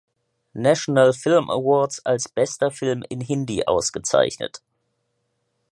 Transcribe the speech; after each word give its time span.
National 0.55 1.13
Film 1.13 1.51
Awards 1.51 2.03
als 2.07 2.27
bester 2.27 2.71
Film 2.71 3.03
in 3.07 3.21
Hindi 3.21 3.67
ausgezeichnet. 3.67 4.63